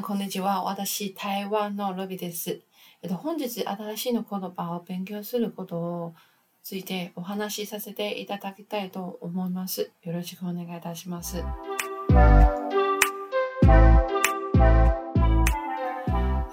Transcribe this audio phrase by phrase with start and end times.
[0.00, 0.62] こんにちは。
[0.62, 2.62] 私、台湾のロビです。
[3.02, 6.14] えっと、本日、新しいの言葉を勉強することを
[6.62, 9.92] ついてお話しさせていただきたいと思います。
[10.02, 11.36] よろしくお願いいたします。
[11.38, 11.44] えっ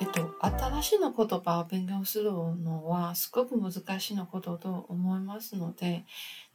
[0.09, 6.03] と、新しいの言葉を勉強するのはすごく難しいのことと思いますので、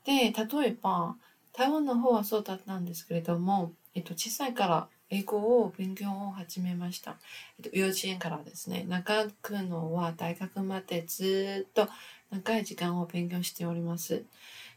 [0.04, 1.16] で、例えば、
[1.54, 7.16] 台湾の方はそうだったんですけれども、えっと、小さいから英語を勉強を始めました。
[7.62, 11.88] えっと、幼稚園からですね、長くのは大学までずっと
[12.32, 14.24] 長い時間を勉強しております。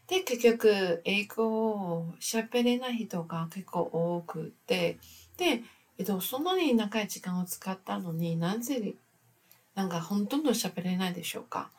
[0.06, 4.98] で、結局、英語を喋れない人が結構多くて、
[5.36, 5.62] で、
[5.98, 8.94] えっと、そんなに長い時間を使ったのになぜ、
[9.74, 11.70] なんかほとんど喋れないでしょうか。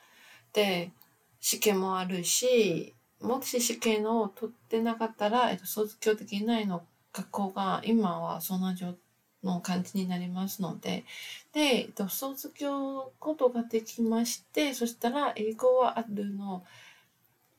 [0.51, 0.91] で、
[1.39, 8.95] 試験もあるし、もし試験を取ってなかったら、えっと、卒業できないの、学校が今はそんな状
[9.43, 11.05] の感じになりますので、
[11.53, 16.65] で、卒業ことができまして、そしたら英語はあるの、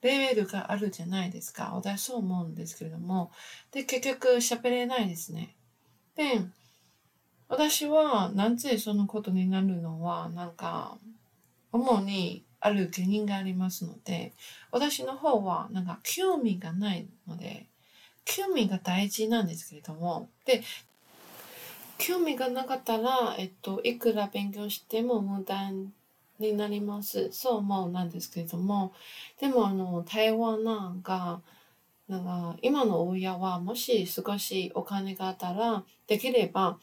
[0.02, 1.72] レベルがあるじゃないですか。
[1.74, 3.30] 私そう思うんですけれども。
[3.70, 5.54] で、結局喋れないですね。
[6.16, 6.42] で、
[7.48, 10.98] 私はなぜそのことになるのは、なんか、
[11.72, 14.32] 主にある原因がありますので、
[14.70, 17.66] 私の方はなんか興味がないので、
[18.24, 20.62] 興味が大事なんですけれども、で、
[21.98, 25.70] 興味がなかったら、えっと、いくら勉強しても無駄
[26.38, 27.30] になります。
[27.32, 28.92] そう思うなんですけれども、
[29.38, 31.42] でもあの、台湾なんか、
[32.08, 36.78] なんか今の親はもし少しお金があったら、できれば、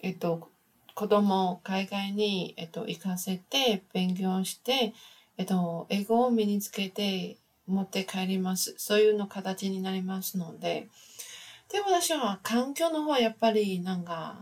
[0.00, 0.50] えっと、
[0.94, 4.92] 子供を海外に、えっと、行かせて勉強して、
[5.36, 7.36] えっと、英語を身につけて
[7.68, 8.74] 持って帰ります。
[8.78, 10.88] そういうの形になりますので。
[11.70, 14.40] で、私は環境の方はやっぱりなんか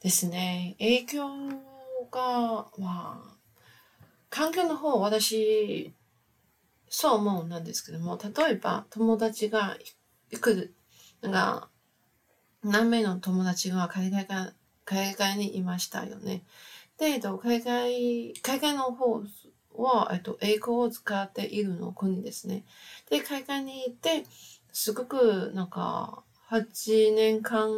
[0.00, 1.28] ですね、影響
[2.10, 3.36] が、まあ、
[4.30, 5.92] 環境の方私、
[6.88, 9.76] そう思うなんですけども、例えば友達が
[10.30, 10.74] 行く、
[11.20, 11.68] なんか、
[12.62, 14.52] 何名の友達が海外が
[14.84, 16.42] 海外にいましたよね。
[16.98, 19.22] で、海外、海外の方
[19.76, 22.64] は、えっと、英語を使っているの国ですね。
[23.08, 24.24] で、海外に行って、
[24.72, 27.70] すごく、なんか、8年間、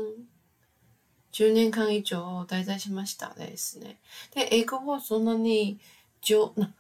[1.33, 3.99] 10年間以上滞在しましたですね。
[4.35, 5.79] で、英語はそんなに、
[6.21, 6.75] 上、な、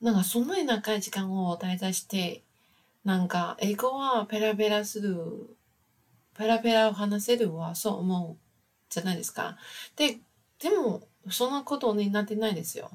[0.00, 2.42] なんかそんなに長い時間を滞在して、
[3.04, 5.56] なんか、英語はペラペラする、
[6.36, 8.36] ペラペラを話せるはそう思う
[8.88, 9.56] じゃないですか。
[9.96, 10.18] で、
[10.58, 12.90] でも、そんなことになってないですよ。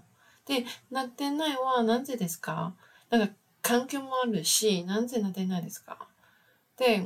[0.48, 2.74] で、なってないはなぜですか？
[3.10, 6.08] なんか、環境もあるし、なぜなってないですか？
[6.78, 7.04] で、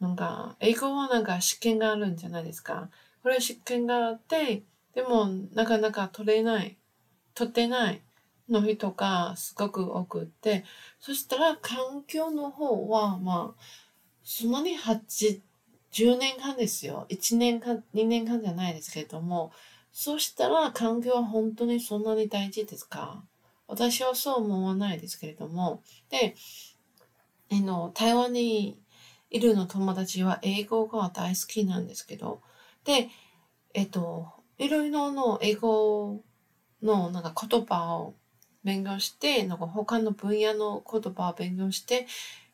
[0.00, 2.88] なんか、英語はなんか試験があるんじゃないですか？
[3.22, 4.62] これは試験があって、
[4.94, 6.76] でもなかなか取れない、
[7.34, 8.00] 取ってない
[8.48, 10.64] の人がすごく多くて、
[11.00, 13.62] そしたら環境の方は、まあ、
[14.22, 15.42] そんなに8、
[15.90, 17.06] 10年間ですよ。
[17.08, 19.52] 1年間、2年間じゃないですけれども、
[19.98, 23.24] そしたら環境は本当にそんなに大事ですか？
[23.66, 25.82] 私はそう思わないですけれども。
[26.10, 26.34] で、
[27.50, 28.78] あの、台湾に
[29.30, 32.42] いるの友達は英語が大好きなんですけど、
[32.84, 33.08] で、
[33.72, 36.22] えっと、いろいろの英語
[36.82, 38.16] のなんか言葉を
[38.64, 42.06] 勉強して、なんか他の分野の言葉を勉強して、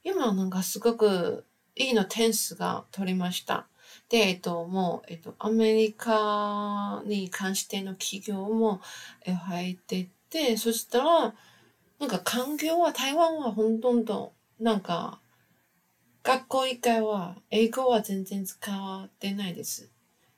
[0.05, 1.45] 今なんかすごく
[1.75, 3.67] いいの点数が取りました。
[4.13, 8.83] で、えっと、もう、えっと、アメリカに関しての企業も
[9.25, 11.35] 入ってて、そしたら、
[11.99, 15.19] なんか環境は、台湾はほとんど、なんか、
[16.23, 19.91] 学校以外は英語は全然使ってないです。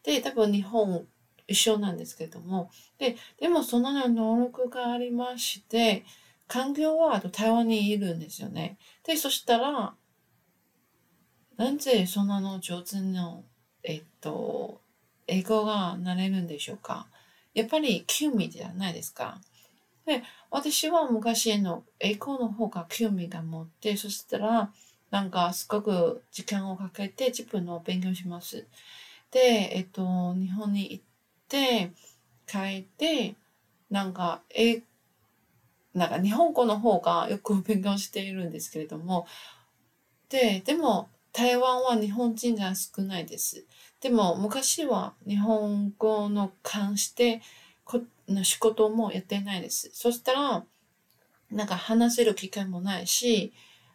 [0.05, 1.09] で、多分日本
[1.49, 6.05] 一緒なんですけども、で、でもその能力がありまして、
[6.47, 8.79] 環境は台湾にいるんですよね。
[9.03, 9.97] で、そしたら、
[11.56, 13.43] なんぜそんなの上手の、
[13.84, 14.81] えっと、
[15.27, 17.06] 英語がなれるんでしょうか？
[17.55, 19.41] やっぱり興味じゃないですか？
[20.06, 24.73] で、私は昔の英語の方が興味が持って、そしたら、
[25.11, 28.67] なんかすごく時間をかけて自分の勉強します。
[29.31, 31.05] で、えっと、日本に行っ
[31.49, 31.91] て、
[32.47, 33.35] 帰って、
[33.91, 34.82] なんか、え、
[35.94, 39.26] なんか日本語の方がよく勉強しているんですけれども、
[40.29, 43.64] で、でも、台湾は日本人が少ないです。
[44.05, 47.41] でも昔は日本語の関して
[47.85, 49.89] この仕事もやってないです。
[49.95, 50.62] そしたら、
[51.51, 53.55] なんか話せる機会もないし、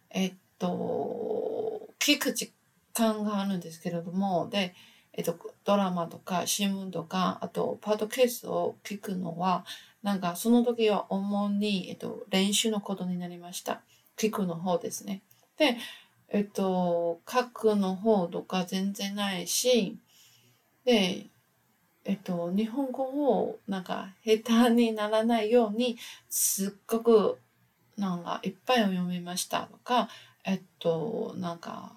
[0.10, 2.52] えっと、聞く時
[2.96, 4.74] 間があるんですけれども、で、
[5.14, 9.64] えっと、ドラマとか新聞とか、あと、パートケースを聞くのは、
[10.02, 13.84] なんか、その時は主に、えっと、練習のことになりました。
[14.18, 15.22] 聞くの方ですね。
[15.60, 15.78] で、
[16.32, 19.98] えっと、書くの方とか全然ないし、
[20.86, 21.28] で、
[22.06, 25.98] えっと、日本語をなんか下手にならないように、
[26.30, 27.40] すっごく
[27.98, 30.10] なんかいっぱい読みましたとか、
[30.46, 31.94] えっと、なんか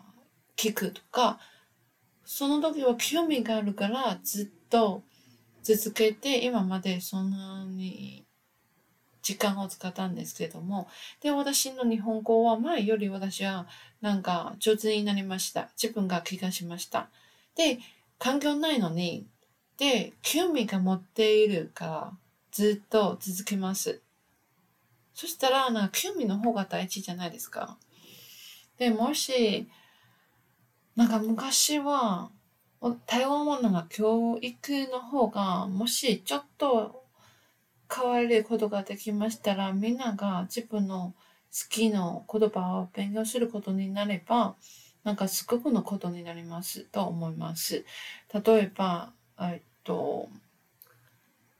[0.56, 1.38] 聞くとか、
[2.24, 5.02] その時は興味があるからずっと
[5.62, 8.24] 続けて今までそんなに
[9.22, 10.88] 時間を使ったんですけども、
[11.20, 13.66] で、私の日本語は前より私は
[14.00, 15.70] なんか上手になりました。
[15.80, 17.08] 自分が気がしました。
[17.56, 17.78] で、
[18.18, 19.26] 環境ないのに、
[19.78, 22.12] で、興味が持っているから
[22.50, 24.00] ずっと続けます。
[25.14, 27.78] そしたら、なんか興味の方が大事じゃないですか。
[28.78, 29.68] で、もし、
[30.96, 32.30] なんか昔は、
[33.06, 37.01] 台湾はなんか教育の方が、もしちょっと
[37.94, 41.14] 変わることができましたら、みんなが自分の
[41.52, 44.56] 好きな言葉を勉強することになれば、
[45.04, 47.84] なんかすごくのことになりますと思います。
[48.32, 50.28] 例えば、えっと、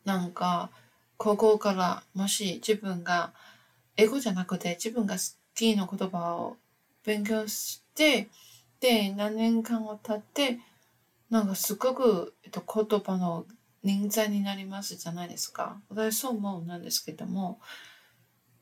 [0.05, 0.71] なんか、
[1.19, 3.33] 高校からもし自分が
[3.97, 5.21] 英語じゃなくて自分が好
[5.55, 6.57] きな言葉を
[7.05, 8.29] 勉強して、
[8.81, 10.59] で、何年間を経って、
[11.31, 13.47] なんかすごく、えっと、言葉の
[13.85, 15.81] 人材になりますじゃないですか。
[15.89, 17.61] 私そう思うなんですけども。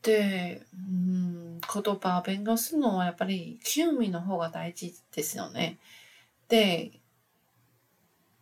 [0.01, 5.77] で、うん、言葉を勉強するのはやっぱり興味の方が大事ですよね。
[6.49, 6.91] で、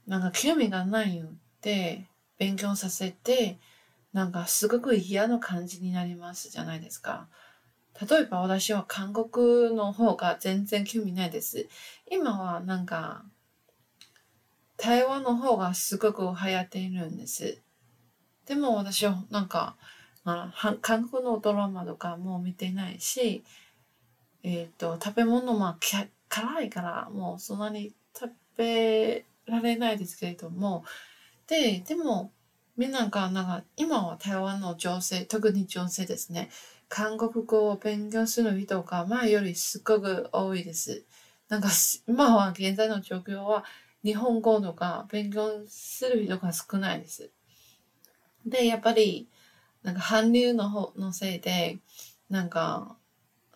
[0.08, 1.30] なんか興味がないの
[1.62, 2.06] で
[2.38, 3.60] 勉強させて、
[4.14, 7.28] なんかすごく嫌な感じになりますじゃないですか。
[8.10, 11.68] 例えば私は韓国の方が全然興味ないです。
[12.10, 13.26] 今はなんか
[14.82, 17.62] 台湾の方がすごく流行っているんです。
[18.46, 19.76] でも私はなんか、
[20.24, 23.44] あ、韓国のドラマとかも見てないし、
[24.44, 25.76] えっ、ー、と、食べ物も
[26.30, 30.86] 辛いからもうそんなに食べられないですけれども、
[31.48, 32.32] で、でも
[32.78, 36.50] みんながなんか今は台湾の女性、特に女性ですね、
[36.88, 41.04] 韓国語を勉強する人が前よりすごく多いです。
[41.50, 41.68] なんか
[42.08, 43.66] 今は現在の状況は
[44.04, 47.32] 日本語とか勉強する人が少ないです。
[48.46, 49.28] で、やっぱり、
[49.84, 51.80] なんか韓流の方のせいで、
[52.30, 52.98] なんか、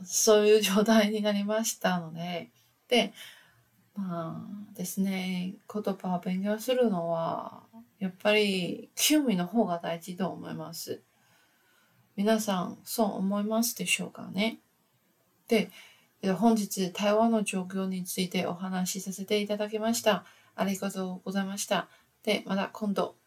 [0.04, 2.52] そういう状態になりましたので、
[2.88, 3.14] で、
[3.96, 7.64] まあですね、言葉を勉強するのは、
[8.00, 11.02] やっぱり興味の方が大事と思います。
[12.16, 14.60] 皆さん、そう思いますでしょうかね？
[15.48, 15.70] で、
[16.32, 20.24] 本日、台湾の状況についてお話しさせていただきました。
[20.56, 21.90] ありがとうございました。
[22.24, 23.18] で、また今度